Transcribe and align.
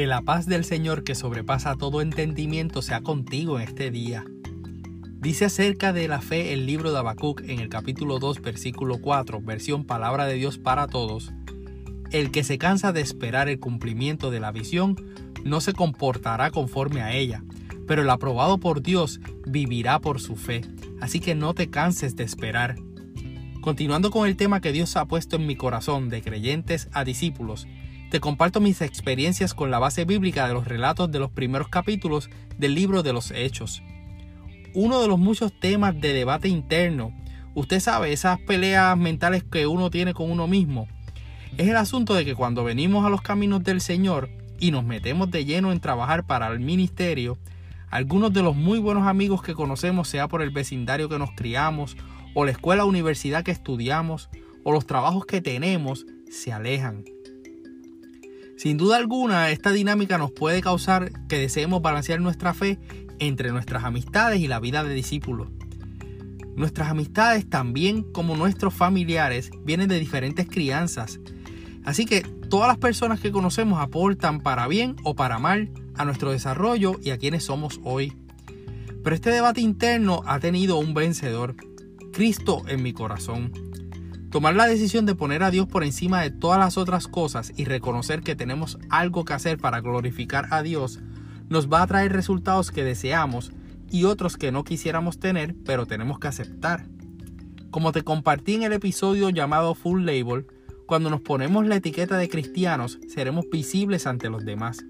Que 0.00 0.06
la 0.06 0.22
paz 0.22 0.46
del 0.46 0.64
Señor 0.64 1.04
que 1.04 1.14
sobrepasa 1.14 1.76
todo 1.76 2.00
entendimiento 2.00 2.80
sea 2.80 3.02
contigo 3.02 3.60
en 3.60 3.68
este 3.68 3.90
día. 3.90 4.24
Dice 5.20 5.44
acerca 5.44 5.92
de 5.92 6.08
la 6.08 6.22
fe 6.22 6.54
el 6.54 6.64
libro 6.64 6.90
de 6.90 6.98
Habacuc 6.98 7.42
en 7.42 7.60
el 7.60 7.68
capítulo 7.68 8.18
2, 8.18 8.40
versículo 8.40 9.02
4, 9.02 9.42
versión 9.42 9.84
Palabra 9.84 10.24
de 10.24 10.36
Dios 10.36 10.56
para 10.56 10.86
todos. 10.86 11.34
El 12.10 12.30
que 12.30 12.44
se 12.44 12.56
cansa 12.56 12.94
de 12.94 13.02
esperar 13.02 13.50
el 13.50 13.60
cumplimiento 13.60 14.30
de 14.30 14.40
la 14.40 14.52
visión 14.52 14.96
no 15.44 15.60
se 15.60 15.74
comportará 15.74 16.50
conforme 16.50 17.02
a 17.02 17.14
ella, 17.14 17.44
pero 17.86 18.00
el 18.00 18.08
aprobado 18.08 18.56
por 18.56 18.80
Dios 18.80 19.20
vivirá 19.46 19.98
por 19.98 20.18
su 20.18 20.34
fe. 20.34 20.62
Así 21.02 21.20
que 21.20 21.34
no 21.34 21.52
te 21.52 21.68
canses 21.68 22.16
de 22.16 22.24
esperar. 22.24 22.76
Continuando 23.60 24.10
con 24.10 24.26
el 24.26 24.38
tema 24.38 24.62
que 24.62 24.72
Dios 24.72 24.96
ha 24.96 25.04
puesto 25.04 25.36
en 25.36 25.46
mi 25.46 25.56
corazón 25.56 26.08
de 26.08 26.22
creyentes 26.22 26.88
a 26.94 27.04
discípulos, 27.04 27.66
te 28.10 28.18
comparto 28.18 28.60
mis 28.60 28.82
experiencias 28.82 29.54
con 29.54 29.70
la 29.70 29.78
base 29.78 30.04
bíblica 30.04 30.48
de 30.48 30.54
los 30.54 30.66
relatos 30.66 31.12
de 31.12 31.20
los 31.20 31.30
primeros 31.30 31.68
capítulos 31.68 32.28
del 32.58 32.74
libro 32.74 33.04
de 33.04 33.12
los 33.12 33.30
Hechos. 33.30 33.84
Uno 34.74 35.00
de 35.00 35.06
los 35.06 35.18
muchos 35.18 35.52
temas 35.60 35.98
de 36.00 36.12
debate 36.12 36.48
interno, 36.48 37.12
usted 37.54 37.78
sabe, 37.78 38.12
esas 38.12 38.40
peleas 38.40 38.98
mentales 38.98 39.44
que 39.44 39.68
uno 39.68 39.90
tiene 39.90 40.12
con 40.12 40.28
uno 40.28 40.48
mismo, 40.48 40.88
es 41.56 41.68
el 41.68 41.76
asunto 41.76 42.14
de 42.14 42.24
que 42.24 42.34
cuando 42.34 42.64
venimos 42.64 43.06
a 43.06 43.10
los 43.10 43.22
caminos 43.22 43.62
del 43.62 43.80
Señor 43.80 44.28
y 44.58 44.72
nos 44.72 44.84
metemos 44.84 45.30
de 45.30 45.44
lleno 45.44 45.70
en 45.70 45.80
trabajar 45.80 46.26
para 46.26 46.48
el 46.48 46.58
ministerio, 46.58 47.38
algunos 47.90 48.32
de 48.32 48.42
los 48.42 48.56
muy 48.56 48.80
buenos 48.80 49.06
amigos 49.06 49.40
que 49.40 49.54
conocemos, 49.54 50.08
sea 50.08 50.26
por 50.26 50.42
el 50.42 50.50
vecindario 50.50 51.08
que 51.08 51.18
nos 51.18 51.30
criamos, 51.36 51.96
o 52.34 52.44
la 52.44 52.50
escuela 52.50 52.84
o 52.84 52.88
universidad 52.88 53.44
que 53.44 53.50
estudiamos, 53.52 54.30
o 54.64 54.72
los 54.72 54.86
trabajos 54.86 55.26
que 55.26 55.40
tenemos, 55.40 56.06
se 56.28 56.52
alejan. 56.52 57.04
Sin 58.60 58.76
duda 58.76 58.98
alguna, 58.98 59.48
esta 59.48 59.72
dinámica 59.72 60.18
nos 60.18 60.32
puede 60.32 60.60
causar 60.60 61.26
que 61.28 61.38
deseemos 61.38 61.80
balancear 61.80 62.20
nuestra 62.20 62.52
fe 62.52 62.78
entre 63.18 63.52
nuestras 63.52 63.84
amistades 63.84 64.38
y 64.38 64.48
la 64.48 64.60
vida 64.60 64.84
de 64.84 64.92
discípulos. 64.92 65.48
Nuestras 66.56 66.90
amistades 66.90 67.48
también 67.48 68.02
como 68.02 68.36
nuestros 68.36 68.74
familiares 68.74 69.50
vienen 69.64 69.88
de 69.88 69.98
diferentes 69.98 70.46
crianzas, 70.46 71.20
así 71.86 72.04
que 72.04 72.20
todas 72.20 72.68
las 72.68 72.76
personas 72.76 73.18
que 73.18 73.32
conocemos 73.32 73.80
aportan 73.80 74.42
para 74.42 74.68
bien 74.68 74.94
o 75.04 75.14
para 75.14 75.38
mal 75.38 75.70
a 75.94 76.04
nuestro 76.04 76.30
desarrollo 76.30 77.00
y 77.02 77.12
a 77.12 77.16
quienes 77.16 77.44
somos 77.44 77.80
hoy. 77.82 78.12
Pero 79.02 79.16
este 79.16 79.30
debate 79.30 79.62
interno 79.62 80.20
ha 80.26 80.38
tenido 80.38 80.76
un 80.76 80.92
vencedor, 80.92 81.56
Cristo 82.12 82.62
en 82.68 82.82
mi 82.82 82.92
corazón. 82.92 83.69
Tomar 84.30 84.54
la 84.54 84.66
decisión 84.66 85.06
de 85.06 85.16
poner 85.16 85.42
a 85.42 85.50
Dios 85.50 85.66
por 85.66 85.82
encima 85.82 86.22
de 86.22 86.30
todas 86.30 86.58
las 86.58 86.78
otras 86.78 87.08
cosas 87.08 87.52
y 87.56 87.64
reconocer 87.64 88.22
que 88.22 88.36
tenemos 88.36 88.78
algo 88.88 89.24
que 89.24 89.32
hacer 89.32 89.58
para 89.58 89.80
glorificar 89.80 90.46
a 90.50 90.62
Dios 90.62 91.00
nos 91.48 91.68
va 91.68 91.82
a 91.82 91.86
traer 91.88 92.12
resultados 92.12 92.70
que 92.70 92.84
deseamos 92.84 93.50
y 93.90 94.04
otros 94.04 94.36
que 94.36 94.52
no 94.52 94.62
quisiéramos 94.62 95.18
tener, 95.18 95.56
pero 95.64 95.84
tenemos 95.84 96.20
que 96.20 96.28
aceptar. 96.28 96.86
Como 97.72 97.90
te 97.90 98.02
compartí 98.02 98.54
en 98.54 98.62
el 98.62 98.72
episodio 98.72 99.30
llamado 99.30 99.74
Full 99.74 100.04
Label, 100.04 100.46
cuando 100.86 101.10
nos 101.10 101.20
ponemos 101.22 101.66
la 101.66 101.76
etiqueta 101.76 102.16
de 102.16 102.28
cristianos, 102.28 103.00
seremos 103.08 103.46
visibles 103.50 104.06
ante 104.06 104.30
los 104.30 104.44
demás. 104.44 104.84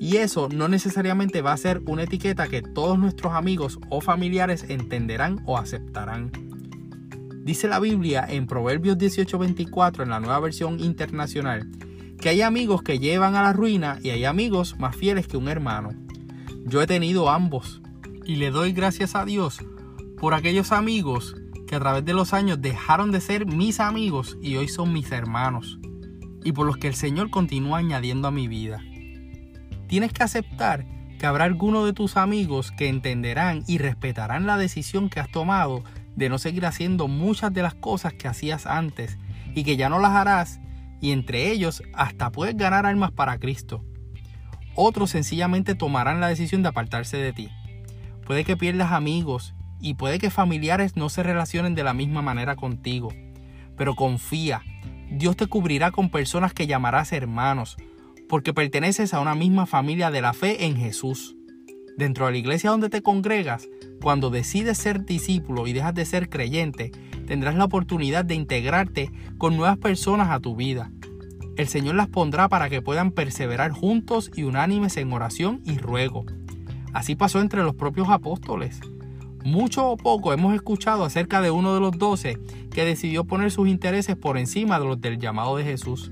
Y 0.00 0.16
eso 0.16 0.48
no 0.52 0.66
necesariamente 0.66 1.40
va 1.40 1.52
a 1.52 1.56
ser 1.56 1.82
una 1.86 2.02
etiqueta 2.02 2.48
que 2.48 2.62
todos 2.62 2.98
nuestros 2.98 3.34
amigos 3.34 3.78
o 3.90 4.00
familiares 4.00 4.66
entenderán 4.68 5.40
o 5.46 5.56
aceptarán. 5.56 6.45
Dice 7.46 7.68
la 7.68 7.78
Biblia 7.78 8.26
en 8.28 8.48
Proverbios 8.48 8.98
18:24 8.98 10.02
en 10.02 10.10
la 10.10 10.18
nueva 10.18 10.40
versión 10.40 10.80
internacional 10.80 11.70
que 12.20 12.28
hay 12.28 12.42
amigos 12.42 12.82
que 12.82 12.98
llevan 12.98 13.36
a 13.36 13.42
la 13.42 13.52
ruina 13.52 14.00
y 14.02 14.10
hay 14.10 14.24
amigos 14.24 14.80
más 14.80 14.96
fieles 14.96 15.28
que 15.28 15.36
un 15.36 15.46
hermano. 15.46 15.90
Yo 16.64 16.82
he 16.82 16.88
tenido 16.88 17.30
ambos 17.30 17.82
y 18.24 18.34
le 18.34 18.50
doy 18.50 18.72
gracias 18.72 19.14
a 19.14 19.24
Dios 19.24 19.60
por 20.18 20.34
aquellos 20.34 20.72
amigos 20.72 21.36
que 21.68 21.76
a 21.76 21.78
través 21.78 22.04
de 22.04 22.14
los 22.14 22.32
años 22.32 22.60
dejaron 22.60 23.12
de 23.12 23.20
ser 23.20 23.46
mis 23.46 23.78
amigos 23.78 24.36
y 24.42 24.56
hoy 24.56 24.66
son 24.66 24.92
mis 24.92 25.12
hermanos 25.12 25.78
y 26.42 26.50
por 26.50 26.66
los 26.66 26.78
que 26.78 26.88
el 26.88 26.96
Señor 26.96 27.30
continúa 27.30 27.78
añadiendo 27.78 28.26
a 28.26 28.32
mi 28.32 28.48
vida. 28.48 28.82
Tienes 29.86 30.12
que 30.12 30.24
aceptar 30.24 30.84
que 31.16 31.26
habrá 31.26 31.44
algunos 31.44 31.86
de 31.86 31.92
tus 31.92 32.16
amigos 32.16 32.72
que 32.72 32.88
entenderán 32.88 33.62
y 33.68 33.78
respetarán 33.78 34.46
la 34.46 34.58
decisión 34.58 35.08
que 35.08 35.20
has 35.20 35.30
tomado 35.30 35.84
de 36.16 36.28
no 36.28 36.38
seguir 36.38 36.66
haciendo 36.66 37.06
muchas 37.08 37.52
de 37.52 37.62
las 37.62 37.74
cosas 37.74 38.14
que 38.14 38.26
hacías 38.26 38.66
antes 38.66 39.18
y 39.54 39.64
que 39.64 39.76
ya 39.76 39.88
no 39.88 40.00
las 40.00 40.12
harás 40.12 40.60
y 41.00 41.12
entre 41.12 41.50
ellos 41.50 41.82
hasta 41.92 42.32
puedes 42.32 42.56
ganar 42.56 42.86
almas 42.86 43.12
para 43.12 43.38
Cristo. 43.38 43.84
Otros 44.74 45.10
sencillamente 45.10 45.74
tomarán 45.74 46.20
la 46.20 46.28
decisión 46.28 46.62
de 46.62 46.68
apartarse 46.68 47.16
de 47.16 47.32
ti. 47.32 47.48
Puede 48.26 48.44
que 48.44 48.56
pierdas 48.56 48.92
amigos 48.92 49.54
y 49.80 49.94
puede 49.94 50.18
que 50.18 50.30
familiares 50.30 50.96
no 50.96 51.08
se 51.08 51.22
relacionen 51.22 51.74
de 51.74 51.84
la 51.84 51.94
misma 51.94 52.22
manera 52.22 52.56
contigo. 52.56 53.12
Pero 53.76 53.94
confía, 53.94 54.62
Dios 55.10 55.36
te 55.36 55.46
cubrirá 55.46 55.90
con 55.90 56.10
personas 56.10 56.52
que 56.52 56.66
llamarás 56.66 57.12
hermanos, 57.12 57.76
porque 58.28 58.52
perteneces 58.52 59.14
a 59.14 59.20
una 59.20 59.34
misma 59.34 59.66
familia 59.66 60.10
de 60.10 60.22
la 60.22 60.32
fe 60.32 60.64
en 60.64 60.76
Jesús. 60.76 61.36
Dentro 61.96 62.26
de 62.26 62.32
la 62.32 62.38
iglesia 62.38 62.70
donde 62.70 62.90
te 62.90 63.02
congregas, 63.02 63.68
cuando 64.00 64.30
decides 64.30 64.78
ser 64.78 65.04
discípulo 65.04 65.66
y 65.66 65.72
dejas 65.72 65.94
de 65.94 66.04
ser 66.04 66.28
creyente, 66.28 66.92
tendrás 67.26 67.54
la 67.54 67.64
oportunidad 67.64 68.24
de 68.24 68.34
integrarte 68.34 69.10
con 69.38 69.56
nuevas 69.56 69.78
personas 69.78 70.30
a 70.30 70.40
tu 70.40 70.56
vida. 70.56 70.90
El 71.56 71.68
Señor 71.68 71.94
las 71.94 72.08
pondrá 72.08 72.48
para 72.48 72.68
que 72.68 72.82
puedan 72.82 73.10
perseverar 73.10 73.72
juntos 73.72 74.30
y 74.34 74.42
unánimes 74.42 74.96
en 74.96 75.12
oración 75.12 75.62
y 75.64 75.78
ruego. 75.78 76.26
Así 76.92 77.16
pasó 77.16 77.40
entre 77.40 77.62
los 77.62 77.74
propios 77.74 78.08
apóstoles. 78.08 78.80
Mucho 79.42 79.90
o 79.90 79.96
poco 79.96 80.32
hemos 80.32 80.54
escuchado 80.54 81.04
acerca 81.04 81.40
de 81.40 81.50
uno 81.50 81.72
de 81.72 81.80
los 81.80 81.92
doce 81.92 82.38
que 82.72 82.84
decidió 82.84 83.24
poner 83.24 83.50
sus 83.50 83.68
intereses 83.68 84.16
por 84.16 84.38
encima 84.38 84.78
de 84.78 84.86
los 84.86 85.00
del 85.00 85.18
llamado 85.18 85.56
de 85.56 85.64
Jesús. 85.64 86.10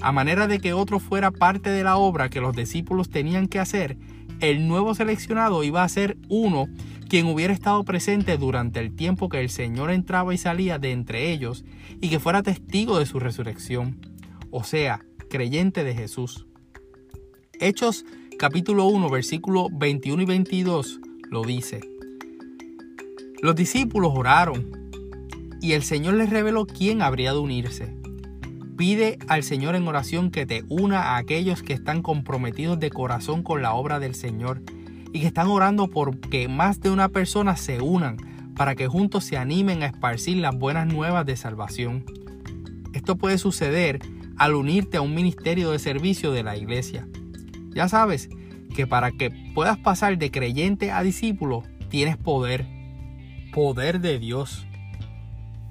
A 0.00 0.12
manera 0.12 0.46
de 0.46 0.60
que 0.60 0.72
otro 0.72 1.00
fuera 1.00 1.30
parte 1.30 1.70
de 1.70 1.82
la 1.82 1.96
obra 1.96 2.28
que 2.28 2.40
los 2.40 2.54
discípulos 2.54 3.10
tenían 3.10 3.48
que 3.48 3.58
hacer, 3.58 3.98
el 4.40 4.68
nuevo 4.68 4.94
seleccionado 4.94 5.64
iba 5.64 5.82
a 5.82 5.88
ser 5.88 6.16
uno 6.28 6.66
quien 7.08 7.26
hubiera 7.26 7.52
estado 7.52 7.84
presente 7.84 8.36
durante 8.36 8.80
el 8.80 8.94
tiempo 8.94 9.28
que 9.28 9.40
el 9.40 9.48
Señor 9.48 9.90
entraba 9.90 10.34
y 10.34 10.38
salía 10.38 10.78
de 10.78 10.92
entre 10.92 11.32
ellos 11.32 11.64
y 12.00 12.10
que 12.10 12.18
fuera 12.18 12.42
testigo 12.42 12.98
de 12.98 13.06
su 13.06 13.20
resurrección, 13.20 14.00
o 14.50 14.64
sea, 14.64 15.04
creyente 15.30 15.84
de 15.84 15.94
Jesús. 15.94 16.46
Hechos 17.60 18.04
capítulo 18.38 18.86
1 18.86 19.08
versículo 19.08 19.68
21 19.72 20.22
y 20.22 20.26
22 20.26 21.00
lo 21.30 21.42
dice. 21.42 21.80
Los 23.40 23.54
discípulos 23.54 24.12
oraron 24.14 24.90
y 25.60 25.72
el 25.72 25.82
Señor 25.82 26.14
les 26.14 26.30
reveló 26.30 26.66
quién 26.66 27.02
habría 27.02 27.32
de 27.32 27.38
unirse. 27.38 27.94
Pide 28.76 29.18
al 29.26 29.42
Señor 29.42 29.74
en 29.74 29.88
oración 29.88 30.30
que 30.30 30.44
te 30.44 30.62
una 30.68 31.00
a 31.00 31.16
aquellos 31.16 31.62
que 31.62 31.72
están 31.72 32.02
comprometidos 32.02 32.78
de 32.78 32.90
corazón 32.90 33.42
con 33.42 33.62
la 33.62 33.72
obra 33.72 33.98
del 34.00 34.14
Señor 34.14 34.60
y 35.14 35.20
que 35.20 35.26
están 35.26 35.46
orando 35.46 35.88
por 35.88 36.20
que 36.20 36.46
más 36.46 36.80
de 36.82 36.90
una 36.90 37.08
persona 37.08 37.56
se 37.56 37.80
unan 37.80 38.18
para 38.54 38.74
que 38.74 38.86
juntos 38.86 39.24
se 39.24 39.38
animen 39.38 39.82
a 39.82 39.86
esparcir 39.86 40.36
las 40.38 40.54
buenas 40.54 40.92
nuevas 40.92 41.24
de 41.24 41.36
salvación. 41.36 42.04
Esto 42.92 43.16
puede 43.16 43.38
suceder 43.38 44.00
al 44.36 44.54
unirte 44.54 44.98
a 44.98 45.02
un 45.02 45.14
ministerio 45.14 45.70
de 45.70 45.78
servicio 45.78 46.32
de 46.32 46.42
la 46.42 46.58
iglesia. 46.58 47.08
Ya 47.74 47.88
sabes 47.88 48.28
que 48.74 48.86
para 48.86 49.10
que 49.10 49.30
puedas 49.54 49.78
pasar 49.78 50.18
de 50.18 50.30
creyente 50.30 50.92
a 50.92 51.02
discípulo 51.02 51.62
tienes 51.88 52.18
poder, 52.18 52.66
poder 53.54 54.00
de 54.00 54.18
Dios, 54.18 54.66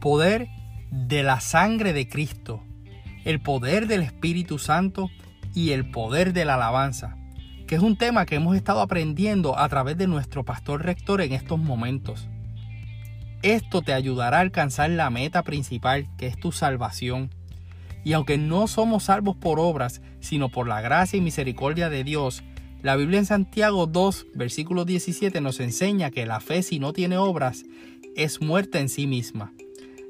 poder 0.00 0.48
de 0.92 1.24
la 1.24 1.40
sangre 1.40 1.92
de 1.92 2.08
Cristo 2.08 2.62
el 3.24 3.40
poder 3.40 3.86
del 3.86 4.02
Espíritu 4.02 4.58
Santo 4.58 5.10
y 5.54 5.70
el 5.70 5.90
poder 5.90 6.32
de 6.32 6.44
la 6.44 6.54
alabanza, 6.54 7.16
que 7.66 7.74
es 7.74 7.82
un 7.82 7.96
tema 7.96 8.26
que 8.26 8.36
hemos 8.36 8.56
estado 8.56 8.80
aprendiendo 8.80 9.58
a 9.58 9.68
través 9.68 9.96
de 9.96 10.06
nuestro 10.06 10.44
pastor 10.44 10.84
rector 10.84 11.20
en 11.20 11.32
estos 11.32 11.58
momentos. 11.58 12.28
Esto 13.42 13.82
te 13.82 13.92
ayudará 13.92 14.38
a 14.38 14.40
alcanzar 14.40 14.90
la 14.90 15.10
meta 15.10 15.42
principal, 15.42 16.06
que 16.16 16.28
es 16.28 16.38
tu 16.38 16.52
salvación. 16.52 17.30
Y 18.04 18.12
aunque 18.12 18.38
no 18.38 18.66
somos 18.68 19.04
salvos 19.04 19.36
por 19.36 19.58
obras, 19.58 20.00
sino 20.20 20.48
por 20.48 20.68
la 20.68 20.80
gracia 20.80 21.16
y 21.16 21.20
misericordia 21.20 21.88
de 21.88 22.04
Dios, 22.04 22.42
la 22.82 22.96
Biblia 22.96 23.18
en 23.18 23.26
Santiago 23.26 23.86
2, 23.86 24.26
versículo 24.34 24.84
17 24.84 25.40
nos 25.40 25.60
enseña 25.60 26.10
que 26.10 26.26
la 26.26 26.40
fe 26.40 26.62
si 26.62 26.78
no 26.78 26.92
tiene 26.92 27.16
obras 27.16 27.64
es 28.16 28.40
muerta 28.40 28.80
en 28.80 28.88
sí 28.88 29.06
misma. 29.06 29.52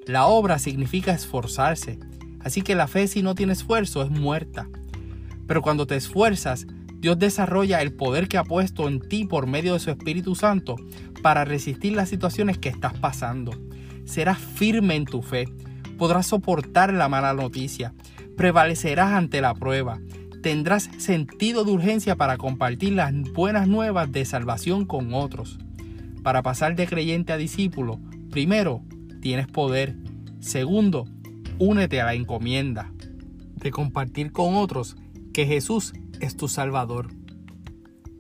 La 0.07 0.27
obra 0.27 0.59
significa 0.59 1.13
esforzarse, 1.13 1.99
Así 2.45 2.63
que 2.63 2.75
la 2.75 2.89
fe 2.89 3.07
si 3.07 3.23
no 3.23 3.35
tiene 3.35 3.53
esfuerzo 3.53 4.03
es 4.03 4.11
muerta. 4.11 4.69
Pero 5.47 5.63
cuando 5.63 5.87
te 5.87 5.97
esfuerzas, 5.97 6.67
Dios 7.03 7.19
desarrolla 7.19 7.83
el 7.83 7.93
poder 7.93 8.29
que 8.29 8.39
ha 8.39 8.45
puesto 8.45 8.89
en 8.89 9.01
ti 9.01 9.25
por 9.25 9.47
medio 9.47 9.75
de 9.75 9.81
su 9.81 9.91
Espíritu 9.91 10.35
Santo 10.35 10.77
para 11.21 11.45
resistir 11.45 11.95
las 11.95 12.09
situaciones 12.09 12.59
que 12.59 12.69
estás 12.69 12.95
pasando. 12.95 13.53
Serás 14.05 14.39
firme 14.39 14.95
en 14.95 15.05
tu 15.05 15.21
fe, 15.21 15.49
podrás 15.99 16.29
soportar 16.29 16.93
la 16.93 17.09
mala 17.09 17.35
noticia, 17.35 17.93
prevalecerás 18.37 19.13
ante 19.13 19.41
la 19.41 19.53
prueba, 19.55 20.01
tendrás 20.43 20.91
sentido 20.99 21.65
de 21.65 21.73
urgencia 21.73 22.17
para 22.17 22.37
compartir 22.37 22.93
las 22.93 23.13
buenas 23.33 23.67
nuevas 23.67 24.13
de 24.13 24.25
salvación 24.25 24.85
con 24.85 25.13
otros. 25.13 25.59
Para 26.23 26.43
pasar 26.43 26.77
de 26.77 26.87
creyente 26.87 27.33
a 27.33 27.37
discípulo, 27.37 27.99
primero, 28.31 28.83
tienes 29.21 29.49
poder. 29.49 29.97
Segundo, 30.41 31.07
únete 31.65 32.01
a 32.01 32.07
la 32.07 32.15
encomienda 32.15 32.93
de 33.55 33.71
compartir 33.71 34.33
con 34.33 34.57
otros 34.57 34.97
que 35.33 35.47
Jesús 35.47 35.93
es 36.19 36.37
tu 36.37 36.49
Salvador. 36.49 37.15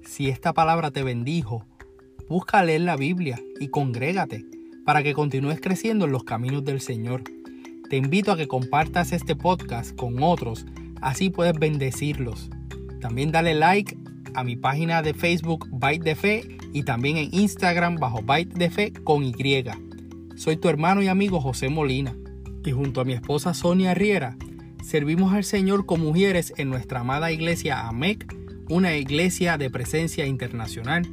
Si 0.04 0.28
esta 0.28 0.52
palabra 0.52 0.92
te 0.92 1.02
bendijo, 1.02 1.66
busca 2.28 2.62
leer 2.62 2.82
la 2.82 2.96
Biblia 2.96 3.40
y 3.58 3.66
congrégate 3.66 4.44
para 4.86 5.02
que 5.02 5.12
continúes 5.12 5.60
creciendo 5.60 6.04
en 6.04 6.12
los 6.12 6.22
caminos 6.22 6.64
del 6.64 6.80
Señor. 6.80 7.24
Te 7.90 7.96
invito 7.96 8.30
a 8.30 8.36
que 8.36 8.46
compartas 8.46 9.10
este 9.10 9.34
podcast 9.34 9.96
con 9.96 10.22
otros, 10.22 10.64
así 11.00 11.28
puedes 11.28 11.58
bendecirlos. 11.58 12.48
También 13.00 13.32
dale 13.32 13.54
like 13.54 13.98
a 14.34 14.44
mi 14.44 14.54
página 14.54 15.02
de 15.02 15.14
Facebook 15.14 15.66
Byte 15.72 16.04
de 16.04 16.14
Fe 16.14 16.58
y 16.72 16.84
también 16.84 17.16
en 17.16 17.34
Instagram 17.34 17.96
bajo 17.96 18.22
Byte 18.22 18.54
de 18.54 18.70
Fe 18.70 18.92
con 18.92 19.24
Y. 19.24 19.64
Soy 20.36 20.56
tu 20.58 20.68
hermano 20.68 21.02
y 21.02 21.08
amigo 21.08 21.40
José 21.40 21.68
Molina 21.68 22.14
y 22.64 22.72
junto 22.72 23.00
a 23.00 23.04
mi 23.04 23.12
esposa 23.12 23.54
Sonia 23.54 23.94
Riera 23.94 24.36
servimos 24.82 25.32
al 25.32 25.44
Señor 25.44 25.86
con 25.86 26.00
mujeres 26.00 26.52
en 26.56 26.68
nuestra 26.68 27.00
amada 27.00 27.30
iglesia 27.30 27.88
AMEC, 27.88 28.34
una 28.68 28.96
iglesia 28.96 29.58
de 29.58 29.70
presencia 29.70 30.26
internacional, 30.26 31.06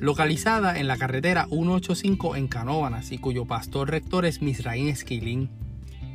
localizada 0.00 0.78
en 0.78 0.86
la 0.86 0.96
carretera 0.96 1.46
185 1.46 2.36
en 2.36 2.48
Canóvanas 2.48 3.12
y 3.12 3.18
cuyo 3.18 3.44
pastor 3.44 3.90
rector 3.90 4.24
es 4.24 4.40
Misraín 4.40 4.88
Esquilín. 4.88 5.50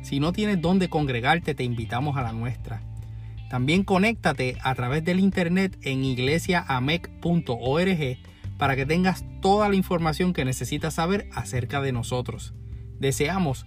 Si 0.02 0.20
no 0.20 0.32
tienes 0.32 0.60
dónde 0.60 0.88
congregarte, 0.88 1.54
te 1.54 1.64
invitamos 1.64 2.16
a 2.16 2.22
la 2.22 2.32
nuestra. 2.32 2.82
También 3.50 3.84
conéctate 3.84 4.56
a 4.62 4.74
través 4.74 5.04
del 5.04 5.20
internet 5.20 5.78
en 5.82 6.04
iglesiaamec.org 6.04 8.18
para 8.58 8.76
que 8.76 8.86
tengas 8.86 9.24
toda 9.40 9.68
la 9.68 9.76
información 9.76 10.32
que 10.32 10.44
necesitas 10.44 10.94
saber 10.94 11.28
acerca 11.34 11.82
de 11.82 11.92
nosotros. 11.92 12.54
Deseamos 12.98 13.66